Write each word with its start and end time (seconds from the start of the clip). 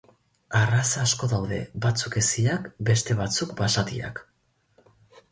Arraza 0.59 1.01
asko 1.01 1.27
daude, 1.33 1.59
batzuk 1.85 2.17
heziak, 2.21 2.65
beste 2.89 3.17
batzuk 3.19 3.53
basatiak. 3.61 4.23